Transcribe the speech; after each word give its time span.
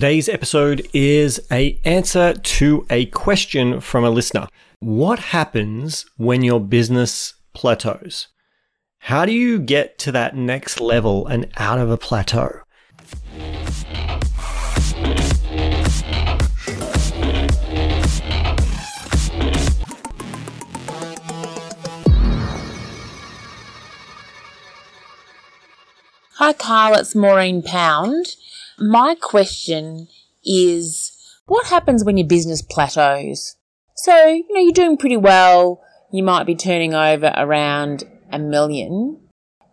Today's 0.00 0.30
episode 0.30 0.88
is 0.94 1.46
a 1.52 1.78
answer 1.84 2.32
to 2.32 2.86
a 2.88 3.04
question 3.04 3.82
from 3.82 4.02
a 4.02 4.08
listener. 4.08 4.48
What 4.78 5.18
happens 5.18 6.06
when 6.16 6.40
your 6.42 6.58
business 6.58 7.34
plateaus? 7.52 8.28
How 9.00 9.26
do 9.26 9.32
you 9.32 9.58
get 9.58 9.98
to 9.98 10.12
that 10.12 10.34
next 10.34 10.80
level 10.80 11.26
and 11.26 11.48
out 11.58 11.78
of 11.78 11.90
a 11.90 11.98
plateau? 11.98 12.60
Hi, 26.36 26.54
Carl. 26.54 26.94
It's 26.94 27.14
Maureen 27.14 27.62
Pound. 27.62 28.36
My 28.80 29.14
question 29.14 30.08
is 30.42 31.12
what 31.44 31.66
happens 31.66 32.02
when 32.02 32.16
your 32.16 32.26
business 32.26 32.62
plateaus? 32.62 33.56
So, 33.94 34.16
you 34.28 34.54
know, 34.54 34.60
you're 34.60 34.72
doing 34.72 34.96
pretty 34.96 35.18
well. 35.18 35.82
You 36.10 36.22
might 36.22 36.46
be 36.46 36.54
turning 36.54 36.94
over 36.94 37.32
around 37.36 38.04
a 38.32 38.38
million, 38.38 39.20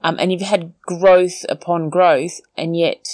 um, 0.04 0.18
and 0.20 0.32
you've 0.32 0.42
had 0.42 0.74
growth 0.82 1.46
upon 1.48 1.90
growth, 1.90 2.42
and 2.58 2.76
yet 2.76 3.08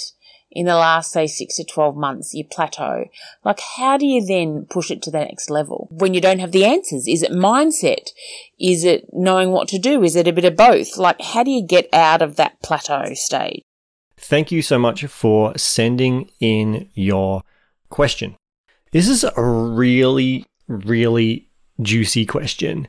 in 0.50 0.66
the 0.66 0.74
last, 0.74 1.12
say, 1.12 1.28
six 1.28 1.56
to 1.56 1.64
12 1.64 1.96
months, 1.96 2.34
you 2.34 2.44
plateau. 2.44 3.04
Like, 3.44 3.60
how 3.76 3.96
do 3.96 4.06
you 4.06 4.24
then 4.24 4.66
push 4.68 4.90
it 4.90 5.00
to 5.02 5.12
the 5.12 5.20
next 5.20 5.48
level 5.48 5.88
when 5.92 6.12
you 6.12 6.20
don't 6.20 6.40
have 6.40 6.52
the 6.52 6.64
answers? 6.64 7.06
Is 7.06 7.22
it 7.22 7.30
mindset? 7.30 8.10
Is 8.58 8.84
it 8.84 9.06
knowing 9.12 9.50
what 9.50 9.68
to 9.68 9.78
do? 9.78 10.02
Is 10.02 10.16
it 10.16 10.26
a 10.26 10.32
bit 10.32 10.44
of 10.44 10.56
both? 10.56 10.96
Like, 10.96 11.20
how 11.20 11.44
do 11.44 11.52
you 11.52 11.64
get 11.64 11.88
out 11.92 12.20
of 12.20 12.36
that 12.36 12.60
plateau 12.62 13.14
stage? 13.14 13.62
Thank 14.26 14.50
you 14.50 14.62
so 14.62 14.78
much 14.78 15.04
for 15.04 15.52
sending 15.58 16.30
in 16.40 16.88
your 16.94 17.42
question. 17.90 18.36
This 18.90 19.06
is 19.06 19.22
a 19.22 19.42
really, 19.42 20.46
really 20.66 21.50
juicy 21.82 22.24
question. 22.24 22.88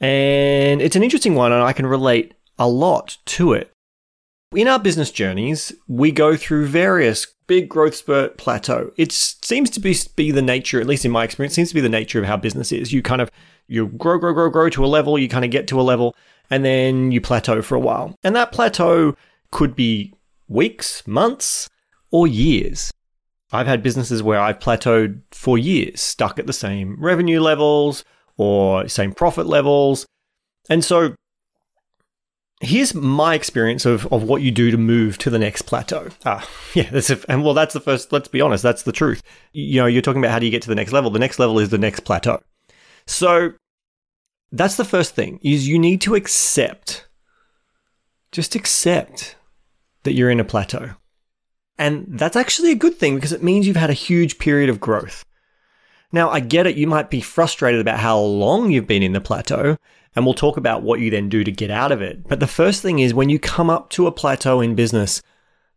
And 0.00 0.82
it's 0.82 0.96
an 0.96 1.04
interesting 1.04 1.36
one, 1.36 1.52
and 1.52 1.62
I 1.62 1.72
can 1.72 1.86
relate 1.86 2.34
a 2.58 2.68
lot 2.68 3.18
to 3.26 3.52
it. 3.52 3.70
In 4.52 4.66
our 4.66 4.80
business 4.80 5.12
journeys, 5.12 5.72
we 5.86 6.10
go 6.10 6.36
through 6.36 6.66
various 6.66 7.24
big 7.46 7.68
growth 7.68 7.94
spurt 7.94 8.36
plateau. 8.36 8.90
It 8.96 9.12
seems 9.12 9.70
to 9.70 9.80
be, 9.80 9.94
be 10.16 10.32
the 10.32 10.42
nature, 10.42 10.80
at 10.80 10.88
least 10.88 11.04
in 11.04 11.12
my 11.12 11.22
experience, 11.22 11.54
seems 11.54 11.68
to 11.68 11.76
be 11.76 11.82
the 11.82 11.88
nature 11.88 12.18
of 12.18 12.24
how 12.24 12.36
business 12.36 12.72
is. 12.72 12.92
You 12.92 13.00
kind 13.00 13.20
of 13.20 13.30
you 13.68 13.86
grow, 13.86 14.18
grow, 14.18 14.34
grow, 14.34 14.50
grow 14.50 14.68
to 14.70 14.84
a 14.84 14.88
level, 14.88 15.20
you 15.20 15.28
kind 15.28 15.44
of 15.44 15.52
get 15.52 15.68
to 15.68 15.80
a 15.80 15.82
level, 15.82 16.16
and 16.50 16.64
then 16.64 17.12
you 17.12 17.20
plateau 17.20 17.62
for 17.62 17.76
a 17.76 17.80
while. 17.80 18.16
And 18.24 18.34
that 18.34 18.50
plateau 18.50 19.14
could 19.52 19.76
be 19.76 20.12
weeks, 20.48 21.06
months, 21.06 21.68
or 22.10 22.26
years. 22.26 22.90
I've 23.52 23.66
had 23.66 23.82
businesses 23.82 24.22
where 24.22 24.40
I've 24.40 24.58
plateaued 24.58 25.20
for 25.30 25.56
years, 25.58 26.00
stuck 26.00 26.38
at 26.38 26.46
the 26.46 26.52
same 26.52 26.96
revenue 26.98 27.40
levels 27.40 28.04
or 28.36 28.88
same 28.88 29.12
profit 29.12 29.46
levels. 29.46 30.06
And 30.68 30.84
so 30.84 31.14
here's 32.60 32.94
my 32.94 33.34
experience 33.34 33.86
of, 33.86 34.12
of 34.12 34.24
what 34.24 34.42
you 34.42 34.50
do 34.50 34.70
to 34.70 34.76
move 34.76 35.18
to 35.18 35.30
the 35.30 35.38
next 35.38 35.62
plateau. 35.62 36.08
Ah, 36.24 36.48
yeah, 36.74 36.90
that's 36.90 37.10
a, 37.10 37.18
and 37.28 37.44
well, 37.44 37.54
that's 37.54 37.74
the 37.74 37.80
first, 37.80 38.12
let's 38.12 38.28
be 38.28 38.40
honest, 38.40 38.62
that's 38.62 38.82
the 38.82 38.92
truth. 38.92 39.22
You 39.52 39.80
know, 39.80 39.86
you're 39.86 40.02
talking 40.02 40.22
about 40.22 40.32
how 40.32 40.38
do 40.38 40.46
you 40.46 40.52
get 40.52 40.62
to 40.62 40.68
the 40.68 40.74
next 40.74 40.92
level? 40.92 41.10
The 41.10 41.18
next 41.18 41.38
level 41.38 41.58
is 41.58 41.68
the 41.68 41.78
next 41.78 42.00
plateau. 42.00 42.42
So 43.06 43.52
that's 44.50 44.76
the 44.76 44.84
first 44.84 45.14
thing 45.14 45.38
is 45.42 45.68
you 45.68 45.78
need 45.78 46.00
to 46.02 46.14
accept, 46.14 47.06
just 48.32 48.54
accept 48.54 49.36
that 50.04 50.14
you're 50.14 50.30
in 50.30 50.40
a 50.40 50.44
plateau. 50.44 50.90
And 51.76 52.06
that's 52.08 52.36
actually 52.36 52.70
a 52.70 52.76
good 52.76 52.96
thing 52.96 53.16
because 53.16 53.32
it 53.32 53.42
means 53.42 53.66
you've 53.66 53.76
had 53.76 53.90
a 53.90 53.94
huge 53.94 54.38
period 54.38 54.70
of 54.70 54.80
growth. 54.80 55.24
Now, 56.12 56.30
I 56.30 56.38
get 56.38 56.66
it, 56.66 56.76
you 56.76 56.86
might 56.86 57.10
be 57.10 57.20
frustrated 57.20 57.80
about 57.80 57.98
how 57.98 58.18
long 58.18 58.70
you've 58.70 58.86
been 58.86 59.02
in 59.02 59.12
the 59.12 59.20
plateau, 59.20 59.76
and 60.14 60.24
we'll 60.24 60.34
talk 60.34 60.56
about 60.56 60.82
what 60.82 61.00
you 61.00 61.10
then 61.10 61.28
do 61.28 61.42
to 61.42 61.50
get 61.50 61.72
out 61.72 61.90
of 61.90 62.00
it. 62.00 62.28
But 62.28 62.38
the 62.38 62.46
first 62.46 62.82
thing 62.82 63.00
is 63.00 63.12
when 63.12 63.30
you 63.30 63.40
come 63.40 63.68
up 63.68 63.90
to 63.90 64.06
a 64.06 64.12
plateau 64.12 64.60
in 64.60 64.76
business, 64.76 65.20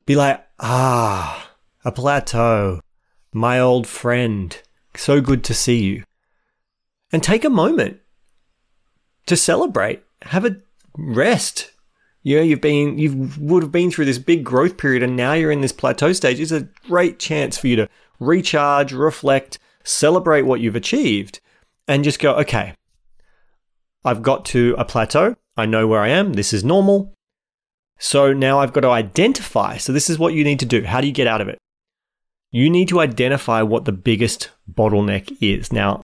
be 0.06 0.16
like, 0.16 0.46
ah, 0.60 1.52
a 1.84 1.92
plateau, 1.92 2.82
my 3.34 3.60
old 3.60 3.88
friend, 3.88 4.56
so 4.96 5.22
good 5.22 5.44
to 5.46 5.56
see 5.56 5.84
you. 5.84 6.04
And 7.12 7.24
take 7.24 7.44
a 7.44 7.50
moment 7.50 8.00
to 9.26 9.36
celebrate, 9.36 10.04
have 10.22 10.46
a 10.46 10.58
rest, 10.98 11.72
you 12.24 12.36
know, 12.36 12.44
you've 12.44 12.62
been, 12.62 12.98
you 12.98 13.30
would 13.40 13.64
have 13.64 13.72
been 13.72 13.92
through 13.92 14.06
this 14.06 14.18
big 14.18 14.44
growth 14.44 14.78
period 14.78 15.04
and 15.04 15.16
now 15.16 15.34
you're 15.34 15.52
in 15.52 15.62
this 15.62 15.72
plateau 15.72 16.14
stage. 16.14 16.40
It's 16.40 16.52
a 16.52 16.68
great 16.88 17.20
chance 17.20 17.58
for 17.58 17.68
you 17.68 17.76
to 17.78 17.90
recharge, 18.20 18.92
reflect, 18.92 19.60
celebrate 19.84 20.42
what 20.42 20.60
you've 20.60 20.76
achieved 20.76 21.40
and 21.88 22.04
just 22.04 22.20
go, 22.20 22.36
okay, 22.36 22.74
I've 24.04 24.22
got 24.22 24.46
to 24.46 24.76
a 24.78 24.86
plateau. 24.86 25.36
I 25.56 25.66
know 25.66 25.88
where 25.88 26.02
I 26.02 26.10
am. 26.10 26.34
This 26.34 26.54
is 26.54 26.64
normal. 26.64 27.14
So 28.00 28.34
now 28.34 28.60
I've 28.60 28.74
got 28.74 28.82
to 28.82 28.90
identify. 28.90 29.78
So 29.78 29.92
this 29.92 30.10
is 30.10 30.20
what 30.20 30.34
you 30.34 30.44
need 30.44 30.60
to 30.60 30.66
do. 30.66 30.84
How 30.84 31.02
do 31.02 31.08
you 31.08 31.14
get 31.14 31.28
out 31.28 31.42
of 31.42 31.48
it? 31.48 31.58
You 32.52 32.70
need 32.70 32.88
to 32.90 33.00
identify 33.00 33.62
what 33.62 33.86
the 33.86 33.92
biggest 33.92 34.52
bottleneck 34.72 35.36
is. 35.42 35.74
Now, 35.74 36.02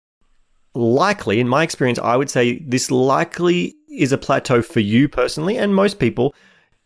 likely, 0.73 1.39
in 1.39 1.47
my 1.47 1.63
experience, 1.63 1.99
I 1.99 2.15
would 2.15 2.29
say 2.29 2.59
this 2.59 2.91
likely 2.91 3.75
is 3.91 4.11
a 4.11 4.17
plateau 4.17 4.61
for 4.61 4.79
you 4.79 5.07
personally 5.07 5.57
and 5.57 5.75
most 5.75 5.99
people 5.99 6.33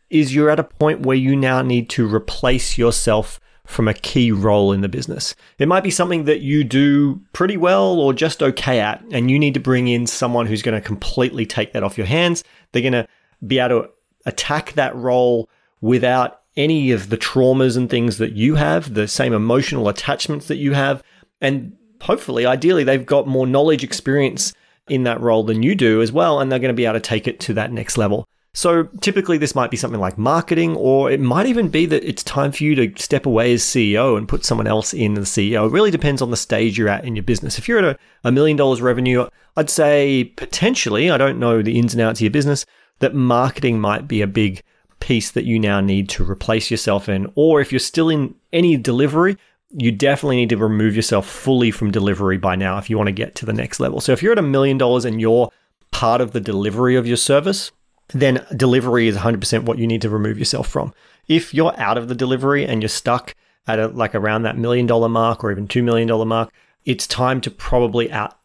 is 0.10 0.34
you're 0.34 0.50
at 0.50 0.60
a 0.60 0.64
point 0.64 1.02
where 1.02 1.18
you 1.18 1.36
now 1.36 1.62
need 1.62 1.90
to 1.90 2.14
replace 2.14 2.78
yourself 2.78 3.40
from 3.66 3.88
a 3.88 3.94
key 3.94 4.32
role 4.32 4.72
in 4.72 4.82
the 4.82 4.90
business. 4.90 5.36
It 5.58 5.68
might 5.68 5.84
be 5.84 5.90
something 5.90 6.26
that 6.26 6.42
you 6.42 6.64
do 6.64 7.22
pretty 7.32 7.58
well 7.58 8.00
or 8.00 8.14
just 8.14 8.44
okay 8.44 8.80
at, 8.80 9.04
and 9.12 9.32
you 9.32 9.40
need 9.40 9.54
to 9.54 9.60
bring 9.60 9.88
in 9.88 10.06
someone 10.06 10.46
who's 10.46 10.62
going 10.62 10.80
to 10.80 10.86
completely 10.86 11.46
take 11.46 11.74
that 11.74 11.84
off 11.84 11.98
your 11.98 12.08
hands. 12.08 12.44
They're 12.72 12.82
going 12.82 12.94
to 12.94 13.08
be 13.46 13.60
able 13.60 13.84
to 13.84 13.90
attack 14.26 14.74
that 14.74 14.96
role 14.96 15.50
without 15.82 16.42
any 16.56 16.92
of 16.92 17.10
the 17.10 17.18
traumas 17.18 17.78
and 17.78 17.90
things 17.90 18.18
that 18.18 18.34
you 18.34 18.56
have, 18.56 18.94
the 18.94 19.08
same 19.08 19.34
emotional 19.34 19.90
attachments 19.90 20.48
that 20.48 20.58
you 20.58 20.74
have. 20.74 21.02
And 21.42 21.76
hopefully, 22.02 22.46
ideally, 22.46 22.84
they've 22.84 23.06
got 23.06 23.28
more 23.28 23.48
knowledge, 23.48 23.84
experience, 23.84 24.54
in 24.88 25.04
that 25.04 25.22
role 25.22 25.44
than 25.44 25.64
you 25.64 25.76
do 25.76 26.02
as 26.02 26.12
well, 26.12 26.40
and 26.40 26.52
they're 26.52 26.60
going 26.60 26.74
to 26.74 26.74
be 26.74 26.86
able 26.86 26.94
to 26.94 27.00
take 27.00 27.28
it 27.28 27.40
to 27.42 27.54
that 27.54 27.72
next 27.72 27.98
level. 27.98 28.28
So 28.56 28.84
typically, 29.02 29.40
this 29.40 29.56
might 29.56 29.72
be 29.72 29.78
something 29.78 30.00
like 30.00 30.18
marketing, 30.18 30.76
or 30.76 31.10
it 31.10 31.20
might 31.20 31.48
even 31.48 31.70
be 31.70 31.88
that 31.88 32.08
it's 32.08 32.24
time 32.24 32.52
for 32.52 32.64
you 32.64 32.76
to 32.76 33.02
step 33.02 33.26
away 33.26 33.54
as 33.54 33.64
CEO 33.64 34.16
and 34.16 34.28
put 34.28 34.46
someone 34.46 34.68
else 34.68 34.94
in 34.94 35.16
the 35.16 35.22
CEO. 35.22 35.66
It 35.66 35.72
really 35.72 35.90
depends 35.90 36.22
on 36.22 36.30
the 36.30 36.38
stage 36.38 36.78
you're 36.78 36.90
at 36.90 37.04
in 37.04 37.16
your 37.16 37.24
business. 37.24 37.58
If 37.58 37.68
you're 37.68 37.80
at 37.80 37.96
a, 37.96 38.00
a 38.24 38.32
million 38.32 38.56
dollars 38.56 38.80
revenue, 38.80 39.28
I'd 39.58 39.72
say 39.72 40.26
potentially, 40.36 41.10
I 41.10 41.18
don't 41.18 41.40
know 41.40 41.64
the 41.64 41.80
ins 41.80 41.96
and 41.96 42.02
outs 42.02 42.20
of 42.20 42.24
your 42.24 42.32
business, 42.32 42.64
that 43.00 43.16
marketing 43.16 43.80
might 43.82 44.08
be 44.08 44.22
a 44.22 44.28
big 44.28 44.62
piece 45.00 45.32
that 45.32 45.46
you 45.46 45.58
now 45.58 45.82
need 45.82 46.08
to 46.10 46.24
replace 46.24 46.70
yourself 46.70 47.10
in. 47.10 47.32
Or 47.34 47.60
if 47.60 47.72
you're 47.72 47.80
still 47.80 48.10
in 48.10 48.36
any 48.54 48.78
delivery, 48.78 49.36
you 49.76 49.92
definitely 49.92 50.38
need 50.38 50.50
to 50.50 50.58
remove 50.58 50.96
yourself 50.96 51.28
fully 51.28 51.72
from 51.72 51.92
delivery 51.92 52.38
by 52.38 52.56
now 52.56 52.78
if 52.78 52.90
you 52.90 52.98
want 52.98 53.08
to 53.08 53.14
get 53.14 53.36
to 53.36 53.46
the 53.46 53.54
next 53.54 53.80
level. 53.80 54.00
So 54.00 54.12
if 54.12 54.22
you're 54.22 54.34
at 54.34 54.40
a 54.40 54.44
million 54.44 54.78
dollars 54.78 55.06
and 55.06 55.20
you're 55.20 55.52
part 55.92 56.22
of 56.22 56.32
the 56.32 56.40
delivery 56.40 56.96
of 56.96 57.08
your 57.08 57.18
service, 57.18 57.72
then 58.10 58.46
delivery 58.56 59.08
is 59.08 59.18
100% 59.18 59.64
what 59.64 59.80
you 59.80 59.88
need 59.88 60.02
to 60.04 60.10
remove 60.10 60.38
yourself 60.38 60.68
from. 60.68 60.94
If 61.28 61.54
you're 61.54 61.78
out 61.80 61.98
of 61.98 62.08
the 62.08 62.16
delivery 62.16 62.66
and 62.66 62.82
you're 62.82 62.90
stuck 62.90 63.36
at 63.66 63.80
a, 63.80 63.88
like 63.88 64.14
around 64.14 64.44
that 64.44 64.58
million 64.58 64.86
dollar 64.86 65.10
mark 65.10 65.44
or 65.44 65.52
even 65.52 65.68
$2 65.68 65.84
million 65.84 66.28
mark, 66.28 66.52
it's 66.86 67.08
time 67.08 67.42
to 67.42 67.52
probably 67.52 68.12
out 68.12 68.38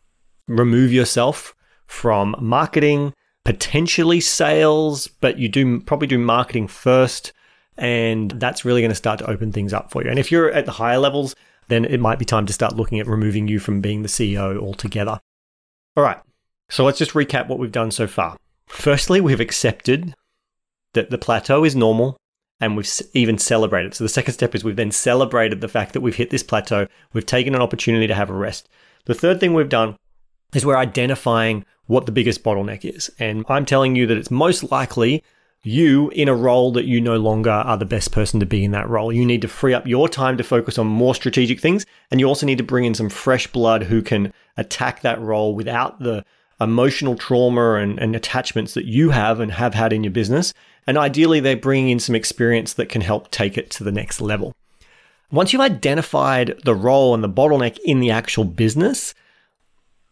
remove 0.47 0.93
yourself 0.93 1.55
from 1.87 2.35
marketing, 2.39 3.13
potentially 3.45 4.21
sales, 4.21 5.07
but 5.07 5.39
you 5.39 5.49
do 5.49 5.81
probably 5.81 6.07
do 6.07 6.19
marketing 6.19 6.69
first 6.69 7.33
and 7.79 8.33
that's 8.33 8.65
really 8.65 8.81
going 8.81 8.91
to 8.91 8.97
start 8.97 9.21
to 9.21 9.31
open 9.31 9.53
things 9.53 9.73
up 9.73 9.91
for 9.91 10.03
you. 10.03 10.11
And 10.11 10.19
if 10.19 10.31
you're 10.31 10.51
at 10.51 10.67
the 10.67 10.73
higher 10.73 10.99
levels, 10.99 11.35
then 11.69 11.85
it 11.85 12.01
might 12.01 12.19
be 12.19 12.25
time 12.25 12.45
to 12.47 12.53
start 12.53 12.77
looking 12.77 12.99
at 12.99 13.07
removing 13.07 13.47
you 13.47 13.61
from 13.61 13.81
being 13.81 14.03
the 14.03 14.09
CEO 14.09 14.59
altogether. 14.59 15.21
All 15.97 16.03
right. 16.03 16.19
So 16.69 16.85
let's 16.85 16.99
just 16.99 17.13
recap 17.13 17.49
what 17.49 17.59
we've 17.59 17.73
done 17.73 17.91
so 17.91 18.07
far. 18.07 18.37
Firstly, 18.67 19.21
we've 19.21 19.41
accepted 19.41 20.15
that 20.95 21.11
the 21.11 21.19
plateau 21.19 21.65
is 21.65 21.77
normal 21.77 22.17
and 22.61 22.77
we've 22.77 22.91
even 23.15 23.39
celebrated. 23.39 23.95
So 23.95 24.05
the 24.05 24.09
second 24.09 24.35
step 24.35 24.55
is 24.55 24.65
we've 24.65 24.77
then 24.77 24.91
celebrated 24.91 25.61
the 25.61 25.69
fact 25.69 25.93
that 25.93 26.01
we've 26.01 26.17
hit 26.17 26.31
this 26.31 26.43
plateau. 26.43 26.89
We've 27.13 27.25
taken 27.25 27.55
an 27.55 27.63
opportunity 27.63 28.07
to 28.09 28.15
have 28.15 28.31
a 28.31 28.35
rest. 28.35 28.69
The 29.05 29.15
third 29.15 29.39
thing 29.39 29.55
we've 29.55 29.69
done 29.69 29.97
is 30.55 30.67
we're 30.67 30.77
identifying 30.77 31.65
what 31.87 32.07
the 32.07 32.13
biggest 32.13 32.43
bottleneck 32.43 32.85
is. 32.85 33.11
And 33.19 33.45
I'm 33.49 33.65
telling 33.65 33.95
you 33.95 34.07
that 34.07 34.19
it's 34.19 34.31
most 34.31 34.71
likely 34.71 35.23
you 35.63 36.11
in 36.11 36.29
a 36.29 36.35
role 36.35 36.73
that 36.73 36.87
you 36.87 37.01
no 37.01 37.17
longer 37.17 37.51
are 37.51 37.77
the 37.77 37.85
best 37.85 38.13
person 38.13 38.41
to 38.41 38.47
be 38.47 38.65
in 38.65 38.71
that 38.71 38.89
role. 38.89 39.13
You 39.13 39.27
need 39.27 39.43
to 39.43 39.49
free 39.49 39.75
up 39.75 39.87
your 39.87 40.09
time 40.09 40.37
to 40.37 40.45
focus 40.45 40.79
on 40.79 40.87
more 40.87 41.15
strategic 41.15 41.61
things. 41.61 41.85
And 42.11 42.21
you 42.21 42.27
also 42.27 42.47
need 42.47 42.59
to 42.59 42.65
bring 42.65 42.85
in 42.85 42.95
some 42.95 43.09
fresh 43.09 43.47
blood 43.49 43.85
who 43.85 44.03
can 44.03 44.33
attack 44.57 45.03
that 45.03 45.21
role 45.21 45.55
without 45.55 45.99
the 45.99 46.25
emotional 46.61 47.17
trauma 47.17 47.75
and, 47.75 47.99
and 47.99 48.17
attachments 48.17 48.75
that 48.75 48.85
you 48.85 49.11
have 49.11 49.41
and 49.41 49.53
have 49.53 49.75
had 49.75 49.93
in 49.93 50.05
your 50.05 50.13
business. 50.13 50.55
And 50.87 50.97
ideally, 50.97 51.41
they're 51.41 51.57
bringing 51.57 51.91
in 51.91 52.01
some 52.01 52.15
experience 52.15 52.73
that 52.75 52.89
can 52.89 53.03
help 53.03 53.31
take 53.31 53.59
it 53.59 53.71
to 53.73 53.85
the 53.85 53.93
next 53.93 54.21
level. 54.21 54.55
Once 55.31 55.53
you've 55.53 55.61
identified 55.61 56.59
the 56.65 56.75
role 56.75 57.15
and 57.15 57.23
the 57.23 57.29
bottleneck 57.29 57.79
in 57.85 58.01
the 58.01 58.11
actual 58.11 58.45
business, 58.45 59.15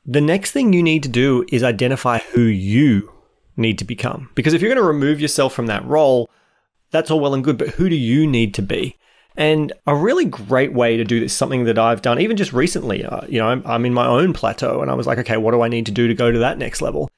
the 0.05 0.21
next 0.21 0.53
thing 0.53 0.73
you 0.73 0.83
need 0.83 1.03
to 1.03 1.09
do 1.09 1.47
is 1.51 1.63
identify 1.63 2.19
who 2.19 2.43
you 2.43 3.11
need 3.57 3.79
to 3.79 3.85
become. 3.85 4.31
Because 4.35 4.55
if 4.55 4.61
you're 4.61 4.71
going 4.71 4.83
to 4.83 4.87
remove 4.87 5.21
yourself 5.21 5.55
from 5.55 5.67
that 5.67 5.85
role, 5.87 6.31
that's 6.91 7.11
all 7.11 7.21
well 7.21 7.35
and 7.35 7.45
good, 7.45 7.59
but 7.59 7.71
who 7.71 7.89
do 7.89 7.97
you 7.97 8.27
need 8.27 8.55
to 8.55 8.63
be? 8.63 8.97
And 9.37 9.73
a 9.87 9.95
really 9.95 10.25
great 10.25 10.73
way 10.73 10.97
to 10.97 11.05
do 11.05 11.21
this, 11.21 11.35
something 11.35 11.65
that 11.65 11.79
I've 11.79 12.01
done 12.01 12.19
even 12.21 12.37
just 12.37 12.53
recently, 12.53 13.05
uh, 13.05 13.27
you 13.29 13.39
know, 13.39 13.49
I'm, 13.49 13.63
I'm 13.67 13.85
in 13.85 13.93
my 13.93 14.07
own 14.07 14.33
plateau 14.33 14.81
and 14.81 14.91
I 14.91 14.95
was 14.95 15.07
like, 15.07 15.19
okay, 15.19 15.37
what 15.37 15.51
do 15.51 15.61
I 15.61 15.69
need 15.69 15.87
to 15.87 15.93
do 15.93 16.09
to 16.09 16.15
go 16.15 16.33
to 16.33 16.39
that 16.39 16.59
next 16.59 16.81
level? 16.81 17.11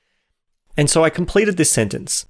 And 0.76 0.90
so 0.90 1.04
I 1.04 1.10
completed 1.10 1.56
this 1.56 1.70
sentence. 1.70 2.26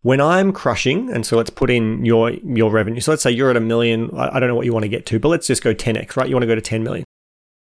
When 0.00 0.20
I'm 0.20 0.52
crushing, 0.52 1.10
and 1.10 1.24
so 1.24 1.36
let's 1.36 1.50
put 1.50 1.70
in 1.70 2.04
your 2.04 2.30
your 2.30 2.72
revenue. 2.72 3.00
So 3.00 3.12
let's 3.12 3.22
say 3.22 3.30
you're 3.30 3.50
at 3.50 3.56
a 3.56 3.60
million. 3.60 4.10
I 4.18 4.40
don't 4.40 4.48
know 4.48 4.56
what 4.56 4.66
you 4.66 4.72
want 4.72 4.82
to 4.82 4.88
get 4.88 5.06
to, 5.06 5.20
but 5.20 5.28
let's 5.28 5.46
just 5.46 5.62
go 5.62 5.72
10x, 5.72 6.16
right? 6.16 6.28
You 6.28 6.34
want 6.34 6.42
to 6.42 6.48
go 6.48 6.56
to 6.56 6.60
10 6.60 6.82
million. 6.82 7.04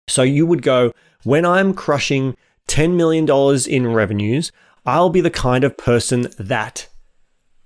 So 0.08 0.22
you 0.22 0.46
would 0.46 0.62
go, 0.62 0.92
when 1.24 1.44
I'm 1.44 1.74
crushing 1.74 2.34
$10 2.68 2.96
million 2.96 3.28
in 3.68 3.92
revenues, 3.92 4.52
I'll 4.86 5.10
be 5.10 5.20
the 5.20 5.31
kind 5.31 5.64
of 5.64 5.76
person 5.76 6.28
that 6.38 6.88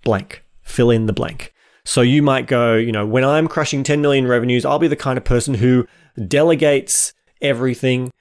blank, 0.04 0.44
fill 0.62 0.90
in 0.90 1.06
the 1.06 1.12
blank. 1.12 1.52
So 1.84 2.02
you 2.02 2.22
might 2.22 2.46
go, 2.46 2.74
you 2.76 2.92
know, 2.92 3.06
when 3.06 3.24
I'm 3.24 3.48
crushing 3.48 3.82
10 3.82 4.00
million 4.02 4.26
revenues, 4.26 4.64
I'll 4.64 4.78
be 4.78 4.88
the 4.88 4.96
kind 4.96 5.16
of 5.16 5.24
person 5.24 5.54
who 5.54 5.86
delegates 6.26 7.12
everything, 7.40 8.12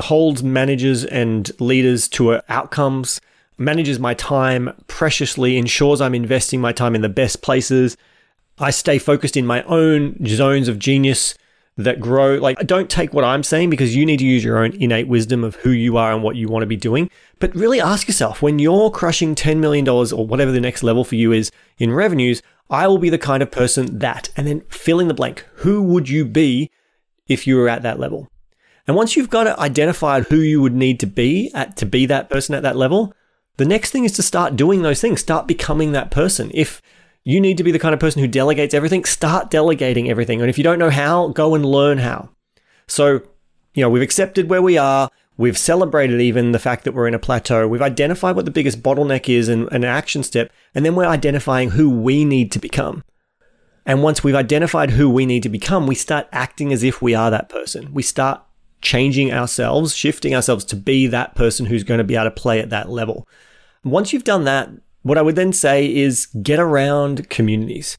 holds 0.00 0.42
managers 0.42 1.04
and 1.04 1.50
leaders 1.60 2.08
to 2.10 2.34
uh, 2.34 2.40
outcomes, 2.48 3.20
manages 3.58 3.98
my 3.98 4.14
time 4.14 4.72
preciously, 4.86 5.58
ensures 5.58 6.00
I'm 6.00 6.14
investing 6.14 6.60
my 6.60 6.72
time 6.72 6.94
in 6.94 7.02
the 7.02 7.08
best 7.08 7.42
places. 7.42 7.96
I 8.58 8.70
stay 8.70 8.98
focused 8.98 9.36
in 9.36 9.46
my 9.46 9.62
own 9.64 10.24
zones 10.26 10.68
of 10.68 10.78
genius 10.78 11.34
that 11.78 12.00
grow. 12.00 12.34
Like, 12.34 12.58
don't 12.66 12.90
take 12.90 13.14
what 13.14 13.24
I'm 13.24 13.42
saying 13.42 13.70
because 13.70 13.96
you 13.96 14.04
need 14.04 14.18
to 14.18 14.26
use 14.26 14.44
your 14.44 14.58
own 14.58 14.72
innate 14.72 15.08
wisdom 15.08 15.44
of 15.44 15.54
who 15.56 15.70
you 15.70 15.96
are 15.96 16.12
and 16.12 16.22
what 16.22 16.36
you 16.36 16.48
want 16.48 16.62
to 16.62 16.66
be 16.66 16.76
doing. 16.76 17.08
But 17.38 17.54
really 17.54 17.80
ask 17.80 18.08
yourself 18.08 18.42
when 18.42 18.58
you're 18.58 18.90
crushing 18.90 19.34
$10 19.34 19.58
million 19.58 19.88
or 19.88 20.26
whatever 20.26 20.52
the 20.52 20.60
next 20.60 20.82
level 20.82 21.04
for 21.04 21.14
you 21.14 21.32
is 21.32 21.50
in 21.78 21.92
revenues, 21.92 22.42
I 22.68 22.86
will 22.88 22.98
be 22.98 23.10
the 23.10 23.16
kind 23.16 23.42
of 23.42 23.50
person 23.50 24.00
that, 24.00 24.28
and 24.36 24.46
then 24.46 24.62
fill 24.68 25.00
in 25.00 25.08
the 25.08 25.14
blank. 25.14 25.46
Who 25.56 25.82
would 25.84 26.08
you 26.08 26.24
be 26.24 26.70
if 27.28 27.46
you 27.46 27.56
were 27.56 27.68
at 27.68 27.82
that 27.82 28.00
level? 28.00 28.28
And 28.86 28.96
once 28.96 29.16
you've 29.16 29.30
got 29.30 29.46
it 29.46 29.58
identified 29.58 30.24
who 30.24 30.40
you 30.40 30.60
would 30.60 30.74
need 30.74 30.98
to 31.00 31.06
be 31.06 31.50
at 31.54 31.76
to 31.76 31.86
be 31.86 32.06
that 32.06 32.28
person 32.28 32.54
at 32.54 32.62
that 32.62 32.76
level, 32.76 33.14
the 33.56 33.64
next 33.64 33.90
thing 33.90 34.04
is 34.04 34.12
to 34.12 34.22
start 34.22 34.56
doing 34.56 34.82
those 34.82 35.00
things, 35.00 35.20
start 35.20 35.46
becoming 35.46 35.92
that 35.92 36.10
person. 36.10 36.50
If 36.54 36.82
you 37.28 37.42
need 37.42 37.58
to 37.58 37.62
be 37.62 37.72
the 37.72 37.78
kind 37.78 37.92
of 37.92 38.00
person 38.00 38.22
who 38.22 38.26
delegates 38.26 38.72
everything. 38.72 39.04
Start 39.04 39.50
delegating 39.50 40.08
everything. 40.08 40.40
And 40.40 40.48
if 40.48 40.56
you 40.56 40.64
don't 40.64 40.78
know 40.78 40.88
how, 40.88 41.28
go 41.28 41.54
and 41.54 41.62
learn 41.62 41.98
how. 41.98 42.30
So, 42.86 43.20
you 43.74 43.82
know, 43.82 43.90
we've 43.90 44.00
accepted 44.00 44.48
where 44.48 44.62
we 44.62 44.78
are. 44.78 45.10
We've 45.36 45.58
celebrated 45.58 46.22
even 46.22 46.52
the 46.52 46.58
fact 46.58 46.84
that 46.84 46.92
we're 46.92 47.06
in 47.06 47.12
a 47.12 47.18
plateau. 47.18 47.68
We've 47.68 47.82
identified 47.82 48.34
what 48.34 48.46
the 48.46 48.50
biggest 48.50 48.82
bottleneck 48.82 49.28
is 49.28 49.50
and 49.50 49.70
an 49.70 49.84
action 49.84 50.22
step. 50.22 50.50
And 50.74 50.86
then 50.86 50.94
we're 50.94 51.04
identifying 51.04 51.72
who 51.72 51.90
we 51.90 52.24
need 52.24 52.50
to 52.52 52.58
become. 52.58 53.04
And 53.84 54.02
once 54.02 54.24
we've 54.24 54.34
identified 54.34 54.92
who 54.92 55.10
we 55.10 55.26
need 55.26 55.42
to 55.42 55.50
become, 55.50 55.86
we 55.86 55.96
start 55.96 56.28
acting 56.32 56.72
as 56.72 56.82
if 56.82 57.02
we 57.02 57.14
are 57.14 57.30
that 57.30 57.50
person. 57.50 57.92
We 57.92 58.02
start 58.02 58.40
changing 58.80 59.34
ourselves, 59.34 59.94
shifting 59.94 60.34
ourselves 60.34 60.64
to 60.64 60.76
be 60.76 61.06
that 61.08 61.34
person 61.34 61.66
who's 61.66 61.84
going 61.84 61.98
to 61.98 62.04
be 62.04 62.14
able 62.14 62.24
to 62.24 62.30
play 62.30 62.58
at 62.58 62.70
that 62.70 62.88
level. 62.88 63.28
Once 63.84 64.14
you've 64.14 64.24
done 64.24 64.44
that, 64.44 64.70
what 65.08 65.18
I 65.18 65.22
would 65.22 65.36
then 65.36 65.52
say 65.52 65.92
is 65.92 66.26
get 66.42 66.60
around 66.60 67.30
communities 67.30 67.96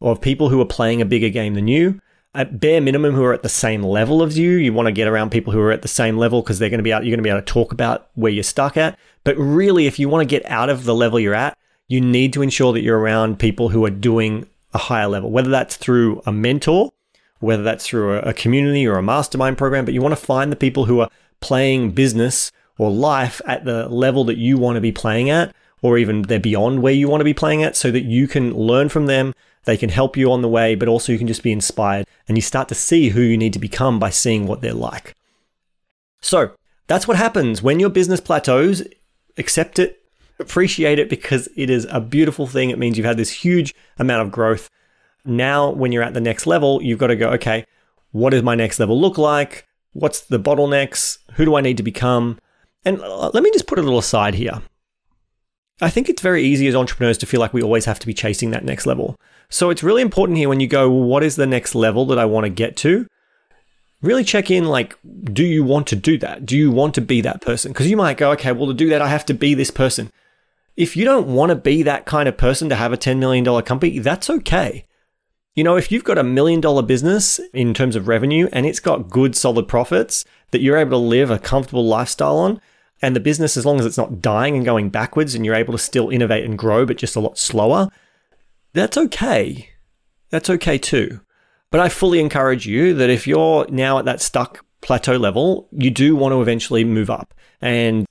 of 0.00 0.20
people 0.20 0.48
who 0.48 0.60
are 0.60 0.66
playing 0.66 1.00
a 1.00 1.06
bigger 1.06 1.30
game 1.30 1.54
than 1.54 1.68
you. 1.68 2.00
At 2.34 2.60
bare 2.60 2.80
minimum, 2.80 3.14
who 3.14 3.24
are 3.24 3.34
at 3.34 3.42
the 3.42 3.48
same 3.48 3.82
level 3.82 4.22
as 4.22 4.38
you. 4.38 4.52
You 4.52 4.72
want 4.72 4.86
to 4.86 4.92
get 4.92 5.06
around 5.06 5.30
people 5.30 5.52
who 5.52 5.60
are 5.60 5.70
at 5.70 5.82
the 5.82 5.88
same 5.88 6.16
level 6.16 6.40
because 6.42 6.58
they're 6.58 6.70
going 6.70 6.78
to 6.78 6.84
be 6.84 6.92
out, 6.92 7.04
you're 7.04 7.10
going 7.10 7.18
to 7.18 7.22
be 7.22 7.30
able 7.30 7.40
to 7.40 7.52
talk 7.52 7.72
about 7.72 8.08
where 8.14 8.32
you're 8.32 8.42
stuck 8.42 8.76
at. 8.76 8.98
But 9.22 9.36
really, 9.36 9.86
if 9.86 9.98
you 9.98 10.08
want 10.08 10.28
to 10.28 10.30
get 10.30 10.44
out 10.50 10.70
of 10.70 10.84
the 10.84 10.94
level 10.94 11.20
you're 11.20 11.34
at, 11.34 11.56
you 11.88 12.00
need 12.00 12.32
to 12.32 12.42
ensure 12.42 12.72
that 12.72 12.80
you're 12.82 12.98
around 12.98 13.38
people 13.38 13.68
who 13.68 13.84
are 13.84 13.90
doing 13.90 14.46
a 14.72 14.78
higher 14.78 15.08
level, 15.08 15.30
whether 15.30 15.50
that's 15.50 15.76
through 15.76 16.22
a 16.24 16.32
mentor, 16.32 16.90
whether 17.40 17.62
that's 17.62 17.86
through 17.86 18.18
a 18.18 18.32
community 18.32 18.86
or 18.86 18.96
a 18.96 19.02
mastermind 19.02 19.58
program. 19.58 19.84
But 19.84 19.92
you 19.92 20.00
want 20.00 20.12
to 20.12 20.26
find 20.26 20.50
the 20.50 20.56
people 20.56 20.86
who 20.86 21.00
are 21.00 21.10
playing 21.40 21.90
business 21.90 22.50
or 22.78 22.90
life 22.90 23.42
at 23.46 23.66
the 23.66 23.88
level 23.88 24.24
that 24.24 24.38
you 24.38 24.56
want 24.56 24.76
to 24.76 24.80
be 24.80 24.92
playing 24.92 25.28
at 25.28 25.54
or 25.82 25.98
even 25.98 26.22
they're 26.22 26.40
beyond 26.40 26.80
where 26.80 26.92
you 26.92 27.08
want 27.08 27.20
to 27.20 27.24
be 27.24 27.34
playing 27.34 27.62
at 27.62 27.76
so 27.76 27.90
that 27.90 28.04
you 28.04 28.26
can 28.26 28.54
learn 28.54 28.88
from 28.88 29.06
them. 29.06 29.34
They 29.64 29.76
can 29.76 29.90
help 29.90 30.16
you 30.16 30.32
on 30.32 30.42
the 30.42 30.48
way, 30.48 30.74
but 30.74 30.88
also 30.88 31.12
you 31.12 31.18
can 31.18 31.26
just 31.26 31.42
be 31.42 31.52
inspired 31.52 32.06
and 32.26 32.38
you 32.38 32.42
start 32.42 32.68
to 32.68 32.74
see 32.74 33.10
who 33.10 33.20
you 33.20 33.36
need 33.36 33.52
to 33.52 33.58
become 33.58 33.98
by 33.98 34.10
seeing 34.10 34.46
what 34.46 34.60
they're 34.60 34.72
like. 34.72 35.14
So 36.20 36.52
that's 36.86 37.06
what 37.06 37.16
happens 37.16 37.62
when 37.62 37.80
your 37.80 37.90
business 37.90 38.20
plateaus. 38.20 38.82
Accept 39.38 39.78
it, 39.78 40.02
appreciate 40.38 40.98
it 40.98 41.08
because 41.08 41.48
it 41.56 41.70
is 41.70 41.86
a 41.90 42.00
beautiful 42.00 42.46
thing. 42.46 42.70
It 42.70 42.78
means 42.78 42.96
you've 42.98 43.06
had 43.06 43.16
this 43.16 43.30
huge 43.30 43.74
amount 43.98 44.22
of 44.26 44.32
growth. 44.32 44.68
Now, 45.24 45.70
when 45.70 45.90
you're 45.90 46.02
at 46.02 46.14
the 46.14 46.20
next 46.20 46.46
level, 46.46 46.82
you've 46.82 46.98
got 46.98 47.06
to 47.06 47.16
go, 47.16 47.30
okay, 47.30 47.64
what 48.10 48.30
does 48.30 48.42
my 48.42 48.54
next 48.54 48.78
level 48.78 49.00
look 49.00 49.16
like? 49.16 49.66
What's 49.94 50.20
the 50.20 50.38
bottlenecks? 50.38 51.18
Who 51.34 51.44
do 51.44 51.54
I 51.54 51.60
need 51.60 51.76
to 51.78 51.82
become? 51.82 52.38
And 52.84 53.00
uh, 53.00 53.30
let 53.32 53.42
me 53.42 53.50
just 53.52 53.66
put 53.66 53.78
a 53.78 53.82
little 53.82 53.98
aside 53.98 54.34
here. 54.34 54.60
I 55.82 55.90
think 55.90 56.08
it's 56.08 56.22
very 56.22 56.44
easy 56.44 56.68
as 56.68 56.76
entrepreneurs 56.76 57.18
to 57.18 57.26
feel 57.26 57.40
like 57.40 57.52
we 57.52 57.62
always 57.62 57.86
have 57.86 57.98
to 57.98 58.06
be 58.06 58.14
chasing 58.14 58.52
that 58.52 58.64
next 58.64 58.86
level. 58.86 59.16
So 59.50 59.68
it's 59.68 59.82
really 59.82 60.00
important 60.00 60.38
here 60.38 60.48
when 60.48 60.60
you 60.60 60.68
go, 60.68 60.88
well, 60.88 61.02
what 61.02 61.24
is 61.24 61.34
the 61.34 61.46
next 61.46 61.74
level 61.74 62.06
that 62.06 62.20
I 62.20 62.24
want 62.24 62.44
to 62.44 62.50
get 62.50 62.76
to? 62.78 63.06
Really 64.00 64.22
check 64.22 64.48
in 64.48 64.64
like, 64.64 64.96
do 65.24 65.44
you 65.44 65.64
want 65.64 65.88
to 65.88 65.96
do 65.96 66.16
that? 66.18 66.46
Do 66.46 66.56
you 66.56 66.70
want 66.70 66.94
to 66.94 67.00
be 67.00 67.20
that 67.22 67.40
person? 67.40 67.72
Because 67.72 67.90
you 67.90 67.96
might 67.96 68.16
go, 68.16 68.30
okay, 68.32 68.52
well, 68.52 68.68
to 68.68 68.74
do 68.74 68.88
that, 68.90 69.02
I 69.02 69.08
have 69.08 69.26
to 69.26 69.34
be 69.34 69.54
this 69.54 69.72
person. 69.72 70.10
If 70.76 70.96
you 70.96 71.04
don't 71.04 71.26
want 71.26 71.50
to 71.50 71.56
be 71.56 71.82
that 71.82 72.06
kind 72.06 72.28
of 72.28 72.36
person 72.36 72.68
to 72.68 72.76
have 72.76 72.92
a 72.92 72.96
$10 72.96 73.18
million 73.18 73.44
company, 73.62 73.98
that's 73.98 74.30
okay. 74.30 74.86
You 75.54 75.64
know, 75.64 75.76
if 75.76 75.90
you've 75.90 76.04
got 76.04 76.16
a 76.16 76.24
million 76.24 76.60
dollar 76.60 76.82
business 76.82 77.40
in 77.52 77.74
terms 77.74 77.96
of 77.96 78.08
revenue 78.08 78.48
and 78.52 78.66
it's 78.66 78.80
got 78.80 79.10
good, 79.10 79.36
solid 79.36 79.68
profits 79.68 80.24
that 80.52 80.62
you're 80.62 80.78
able 80.78 80.92
to 80.92 80.96
live 80.96 81.30
a 81.30 81.38
comfortable 81.38 81.84
lifestyle 81.84 82.38
on, 82.38 82.60
and 83.02 83.16
the 83.16 83.20
business, 83.20 83.56
as 83.56 83.66
long 83.66 83.80
as 83.80 83.84
it's 83.84 83.98
not 83.98 84.22
dying 84.22 84.54
and 84.54 84.64
going 84.64 84.88
backwards 84.88 85.34
and 85.34 85.44
you're 85.44 85.56
able 85.56 85.72
to 85.72 85.78
still 85.78 86.08
innovate 86.08 86.44
and 86.44 86.56
grow, 86.56 86.86
but 86.86 86.96
just 86.96 87.16
a 87.16 87.20
lot 87.20 87.36
slower, 87.36 87.88
that's 88.72 88.96
okay. 88.96 89.70
That's 90.30 90.48
okay 90.48 90.78
too. 90.78 91.20
But 91.70 91.80
I 91.80 91.88
fully 91.88 92.20
encourage 92.20 92.66
you 92.66 92.94
that 92.94 93.10
if 93.10 93.26
you're 93.26 93.66
now 93.68 93.98
at 93.98 94.04
that 94.04 94.20
stuck 94.20 94.64
plateau 94.80 95.16
level, 95.16 95.68
you 95.72 95.90
do 95.90 96.14
want 96.14 96.32
to 96.32 96.40
eventually 96.40 96.84
move 96.84 97.10
up 97.10 97.34
and 97.60 98.06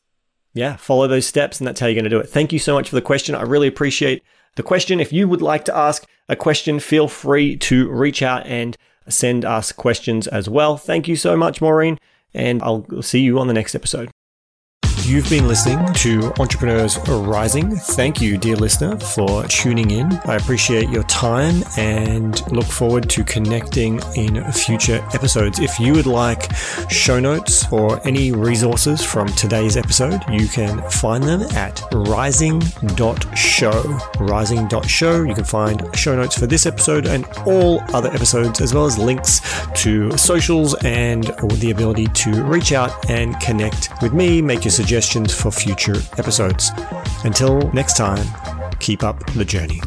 yeah, 0.54 0.75
follow 0.75 1.08
those 1.08 1.25
steps. 1.25 1.60
And 1.60 1.68
that's 1.68 1.80
how 1.80 1.88
you're 1.88 1.96
going 1.96 2.04
to 2.04 2.10
do 2.10 2.20
it. 2.20 2.30
Thank 2.30 2.51
you 2.51 2.60
so 2.60 2.74
much 2.74 2.89
for 2.89 2.96
the 2.96 3.01
question. 3.01 3.36
I 3.36 3.44
really 3.44 3.68
appreciate 3.68 4.24
the 4.56 4.63
question. 4.63 5.00
If 5.00 5.13
you 5.13 5.27
would 5.27 5.42
like 5.42 5.63
to 5.66 5.75
ask 5.75 6.06
a 6.27 6.36
question, 6.36 6.80
feel 6.80 7.08
free 7.08 7.56
to 7.58 7.89
reach 7.89 8.22
out 8.22 8.46
and 8.46 8.75
send 9.08 9.46
us 9.46 9.72
questions 9.72 10.27
as 10.27 10.50
well. 10.50 10.75
Thank 10.77 11.08
you 11.08 11.16
so 11.16 11.38
much, 11.38 11.62
Maureen. 11.62 11.98
And 12.34 12.62
I'll 12.62 13.01
see 13.01 13.22
you 13.22 13.39
on 13.39 13.48
the 13.48 13.54
next 13.54 13.75
episode. 13.75 14.10
You've 15.00 15.30
been 15.30 15.48
listening 15.48 15.94
to 15.96 16.32
Entrepreneurs 16.40 16.98
Rising. 17.08 17.76
Thank 17.76 18.22
you, 18.22 18.38
dear 18.38 18.56
listener, 18.56 18.98
for 19.00 19.44
tuning 19.46 19.90
in. 19.92 20.14
I 20.26 20.36
appreciate 20.36 20.90
your 20.90 21.04
time 21.04 21.64
and 21.76 22.40
look 22.52 22.66
forward 22.66 23.10
to 23.10 23.24
connecting 23.24 24.00
in 24.16 24.44
future 24.52 25.04
episodes. 25.14 25.60
If 25.60 25.80
you 25.80 25.94
would 25.94 26.06
like 26.06 26.54
show 26.90 27.20
notes 27.20 27.66
or 27.72 28.06
any 28.08 28.32
resources 28.32 29.04
from 29.04 29.28
today's 29.30 29.76
episode, 29.76 30.22
you 30.30 30.48
can 30.48 30.82
find 30.90 31.24
them 31.24 31.42
at 31.56 31.82
rising.show. 31.92 32.62
Rising.show. 34.20 35.24
You 35.24 35.36
can 35.36 35.44
find 35.44 35.98
show 35.98 36.16
notes 36.16 36.38
for 36.38 36.48
this 36.48 36.66
episode 36.66 37.08
and 37.08 37.26
all 37.46 37.82
other 37.94 38.12
episodes, 38.12 38.62
as 38.62 38.74
well 38.74 38.86
as 38.86 38.98
links 38.98 39.42
to 39.82 40.16
socials 40.18 40.76
and 40.84 41.24
the 41.24 41.72
ability 41.72 42.08
to 42.08 42.44
reach 42.44 42.72
out 42.72 43.10
and 43.10 43.40
connect 43.40 43.90
with 44.02 44.14
me, 44.14 44.42
make 44.42 44.64
your 44.64 44.72
suggestions 44.72 44.81
suggestions 44.82 45.32
for 45.32 45.52
future 45.52 45.98
episodes. 46.18 46.72
Until 47.24 47.72
next 47.72 47.98
time, 47.98 48.26
keep 48.80 49.04
up 49.04 49.24
the 49.34 49.46
journey. 49.46 49.80